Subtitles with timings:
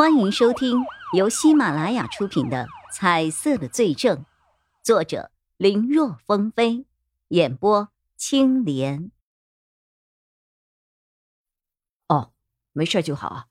[0.00, 4.16] 欢迎收听由喜马拉雅出品的《彩色的罪证》，
[4.82, 6.86] 作者林若风飞，
[7.28, 9.10] 演播青莲。
[12.08, 12.32] 哦，
[12.72, 13.46] 没事就好啊。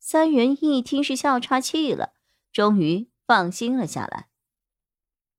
[0.00, 2.12] 三人一听是笑岔气了，
[2.50, 4.26] 终于放心了下来。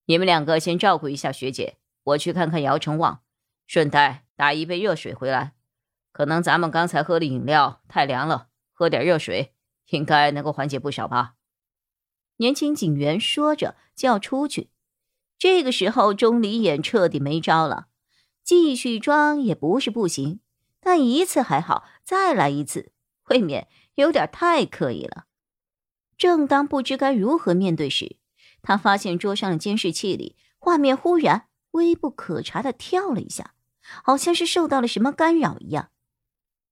[0.06, 3.24] 你们两个先照顾一下学姐，我去看看姚成旺，
[3.68, 5.56] 顺带打一杯热水回来。
[6.14, 9.54] 可能咱们刚才喝的饮料太凉了，喝点热水
[9.90, 11.36] 应该能够缓解不少吧。
[12.38, 14.70] 年轻警员说着就要出去，
[15.38, 17.88] 这个时候钟离眼彻底没招了，
[18.44, 20.39] 继续装也不是不行，
[20.80, 22.92] 但一次还好，再来一次
[23.30, 25.25] 未免有点太刻意了。
[26.18, 28.18] 正当不知该如何面对时，
[28.61, 33.53] 他发现桌上的监视器里画面忽然微不可察的跳了一下，
[34.03, 35.92] 好像是受到了什么干扰一样。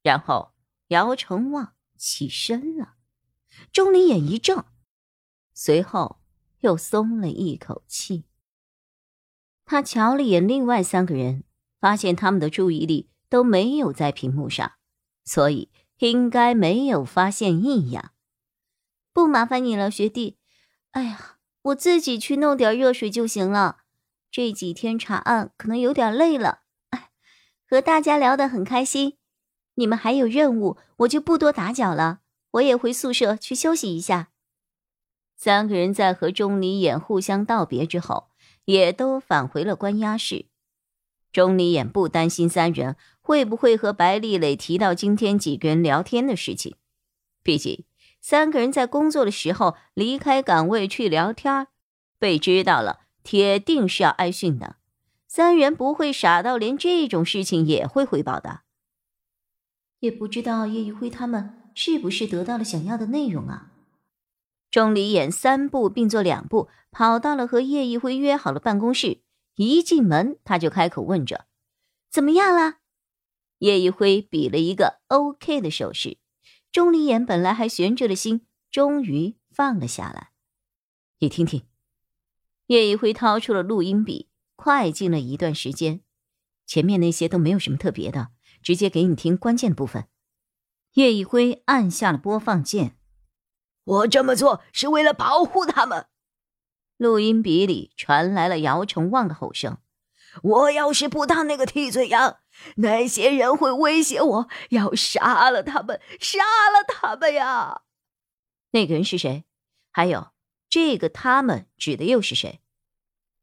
[0.03, 0.53] 然后
[0.87, 2.95] 姚成旺起身了，
[3.71, 4.65] 钟离眼一怔，
[5.53, 6.19] 随后
[6.59, 8.25] 又松了一口气。
[9.65, 11.43] 他瞧了眼另外三个人，
[11.79, 14.73] 发现他们的注意力都没有在屏幕上，
[15.25, 15.69] 所以
[15.99, 18.11] 应该没有发现异样。
[19.11, 20.37] 不麻烦你了，学弟。
[20.91, 23.79] 哎呀，我自己去弄点热水就行了。
[24.31, 27.09] 这几天查案可能有点累了，哎，
[27.69, 29.17] 和大家聊得很开心。
[29.75, 32.21] 你们还有任务，我就不多打搅了。
[32.57, 34.29] 我也回宿舍去休息一下。
[35.35, 38.29] 三个人在和钟离眼互相道别之后，
[38.65, 40.45] 也都返回了关押室。
[41.31, 46.75] 钟离眼不担心三人会不会和白丽蕾提到今天几个人聊天的事情，
[47.43, 47.83] 毕竟
[48.21, 51.67] 三个人在工作的时候离开岗位去聊天，
[52.17, 54.77] 被知道了铁定是要挨训的。
[55.27, 58.61] 三人不会傻到连这种事情也会汇报的。
[59.99, 63.71] 也不知道叶一辉他们是不是得到了想要的内容啊？
[64.71, 69.21] 钟离眼三步并作两步跑到了和叶一辉约好了办公室，
[69.57, 71.45] 一进门他就开口问着
[72.09, 72.79] ：“怎么样了？”
[73.59, 76.17] 叶一辉比了一个 OK 的手势。
[76.71, 80.31] 钟离眼本来还悬着的心终于放了下来。
[81.19, 81.61] 你听听，
[82.65, 86.01] 叶一辉掏出了录音笔，快进了一段时间，
[86.65, 88.29] 前面那些都没有什么特别的。
[88.63, 90.07] 直接给你听关键的部分。
[90.97, 92.97] 叶一辉按下了播放键。
[93.83, 96.07] 我这么做是为了保护他们。
[96.97, 99.77] 录音笔里传来了姚成旺的吼声
[100.41, 102.39] ：“我要是不当那个替罪羊，
[102.77, 107.83] 那些人会威胁我要杀了他们，杀了他们呀！”
[108.73, 109.45] 那个人是谁？
[109.91, 110.31] 还有，
[110.67, 112.59] 这个他们指的又是谁？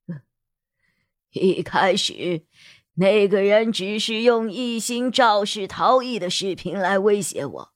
[1.31, 2.44] 一开始。
[2.97, 7.72] 那个人只是用一心肇事逃逸的视频来威胁我，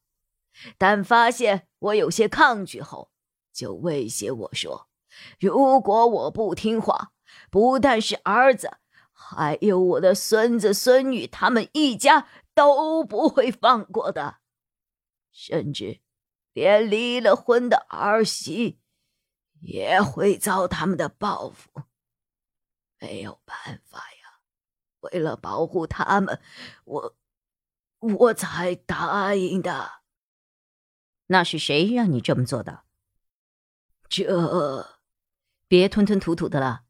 [0.77, 3.11] 但发现我有些抗拒后，
[3.53, 4.89] 就威胁我说
[5.41, 7.13] ：“如果我不听话，
[7.51, 8.79] 不但是儿子，
[9.13, 14.37] 还有我的孙子孙女，他们一家都不会放过的，
[15.33, 16.01] 甚至
[16.53, 18.79] 连离了婚的儿媳
[19.61, 21.69] 也会遭他们的报复。
[23.01, 24.15] 没有办法呀。”
[25.01, 26.41] 为了保护他们，
[26.85, 27.17] 我
[28.01, 30.01] 我才答应的。
[31.27, 32.83] 那是谁让你这么做的？
[34.09, 35.01] 这，
[35.69, 36.83] 别吞吞吐吐的了。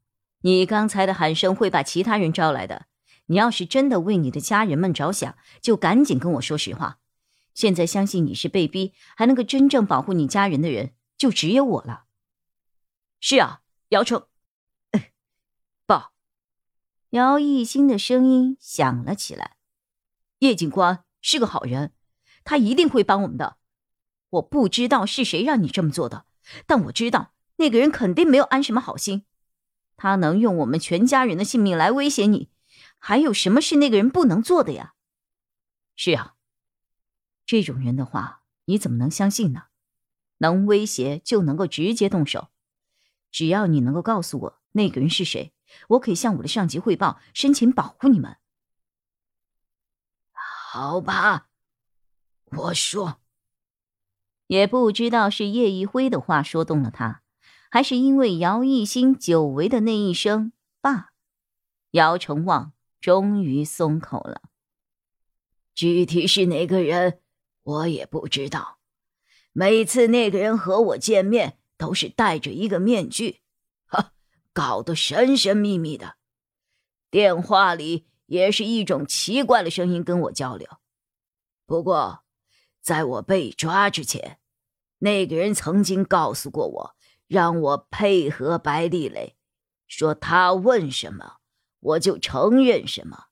[0.42, 2.86] 你刚才的喊声会把其他人招来的。
[3.26, 7.00] 你要是真的为你的家人们着想，就赶紧跟我说实话。
[7.52, 12.04] 现在相信你是被逼，还能够真正保护你家人的人，就只有我了。
[13.20, 14.28] 是啊，姚成。
[17.10, 19.56] 姚艺兴的声音响了起来
[20.41, 21.94] ：“叶警官是个好人，
[22.44, 23.56] 他一定会帮我们的。
[24.28, 26.26] 我不知道是谁让你这么做的，
[26.66, 29.24] 但我知道那个人肯定没有安什么好心。
[29.97, 32.50] 他能用我们全家人的性命来威胁你，
[32.98, 34.92] 还有什么是那个人不能做的呀？
[35.97, 36.34] 是啊，
[37.47, 39.64] 这种人的话你怎么能相信呢？
[40.38, 42.48] 能威胁就能够直接动手，
[43.30, 45.54] 只要你能够告诉我那个人是谁。”
[45.88, 48.36] 我可以向我的上级汇报，申请保护你们。
[50.32, 51.48] 好吧，
[52.47, 53.20] 我说。
[54.47, 57.22] 也不知道是叶一辉的话说动了他，
[57.70, 61.10] 还是因为姚一新久违的那一声“爸”，
[61.92, 64.42] 姚成旺终于松口了。
[65.74, 67.21] 具体是哪个人，
[67.62, 68.78] 我也不知道。
[69.53, 73.42] 每次那个人和我见面，都是戴着一个面具。
[74.59, 76.16] 搞得神神秘秘的，
[77.13, 80.66] 电话里也是一种奇怪的声音跟我交流。
[81.65, 82.25] 不过，
[82.81, 84.41] 在我被抓之前，
[84.99, 86.97] 那个人曾经告诉过我，
[87.28, 89.37] 让我配合白丽蕾，
[89.87, 91.37] 说他问什么
[91.78, 93.27] 我就承认什么，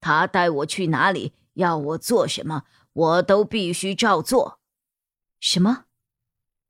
[0.00, 4.58] 他带我去哪里，要我做什么，我都必须照做。
[5.38, 5.84] 什么？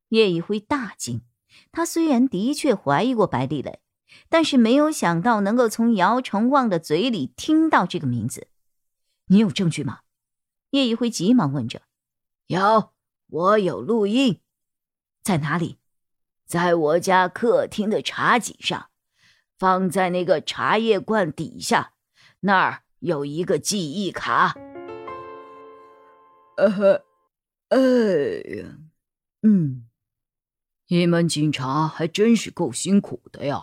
[0.09, 1.23] 叶一辉大惊。
[1.71, 3.81] 他虽然的确怀疑过白丽蕾，
[4.29, 8.49] 但是没有想到能够从姚成旺的嘴里听到这个名字。
[9.27, 10.01] 你有证据吗？
[10.71, 11.83] 叶一辉急忙问着。
[12.47, 12.93] 有。
[13.33, 14.43] 我有录音，
[15.23, 15.79] 在哪里？
[16.45, 18.91] 在我家客厅的茶几上，
[19.59, 21.95] 放在那个茶叶罐底下，
[22.41, 24.55] 那儿有一个记忆卡。
[26.59, 27.05] 呃，
[27.69, 27.79] 哎
[28.59, 28.77] 呀，
[29.41, 29.89] 嗯，
[30.89, 33.63] 你们警察还真是够辛苦的呀，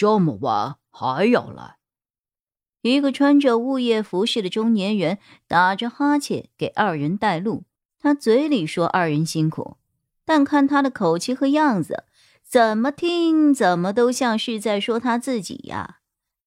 [0.00, 1.76] 这么晚还要来。
[2.80, 7.64] 一个穿着物业服饰的中年人打着哈欠给二人带路。
[7.98, 9.76] 他嘴里说二人辛苦，
[10.24, 12.04] 但看他的口气和样子，
[12.42, 15.98] 怎么听怎么都像是在说他自己呀。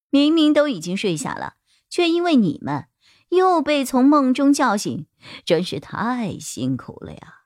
[0.10, 1.54] 明明都已经睡下了，
[1.88, 2.86] 却因为你们
[3.30, 5.06] 又被从梦中叫醒，
[5.46, 7.44] 真是太辛苦了呀。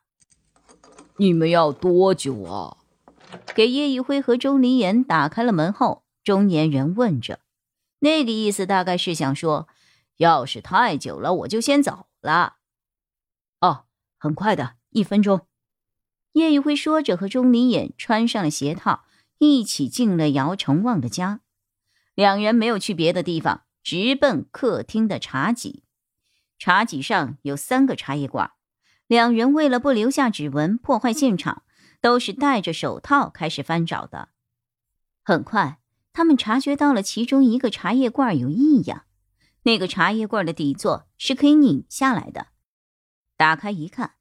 [1.18, 2.77] 你们要多久啊？
[3.54, 7.40] 给叶一辉和钟离言打开了门后，中年人问着，
[8.00, 9.68] 那个意思大概是想说，
[10.16, 12.56] 要是太久了，我就先走了。
[13.60, 13.84] 哦。
[14.20, 15.46] 很快的，一分钟。
[16.32, 19.04] 叶一辉说着，和钟离眼穿上了鞋套，
[19.38, 21.38] 一起进了姚成旺的家。
[22.16, 25.84] 两人没有去别的地方，直奔客厅的茶几。
[26.58, 28.50] 茶几上有三个茶叶罐，
[29.06, 31.62] 两人为了不留下指纹，破坏现场，
[32.00, 34.28] 都是戴着手套开始翻找的。
[35.22, 35.80] 很快，
[36.12, 39.04] 他们察觉到了其中一个茶叶罐有异样，
[39.62, 42.48] 那个茶叶罐的底座是可以拧下来的。
[43.36, 44.14] 打开一看，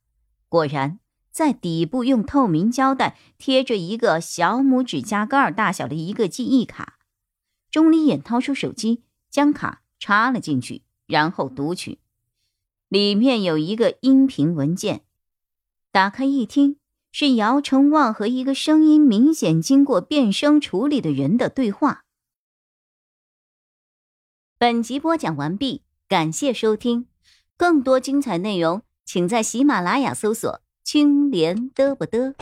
[0.50, 1.00] 果然
[1.32, 7.00] 在底部用透明胶带贴着一个小拇指甲盖大小的一个记忆卡。
[7.70, 12.00] 钟离眼掏出手机，将卡插了进去，然后读取，
[12.88, 15.04] 里面有一个音频文件。
[15.92, 16.78] 打开一听，
[17.20, 22.04] 是姚成旺和一个声音明显经过变声处理的人的对话。
[24.60, 27.08] 本集播讲完毕，感谢收听，
[27.58, 28.84] 更多精彩内容。
[29.04, 32.36] 请在喜马拉雅搜索“青莲嘚不嘚”。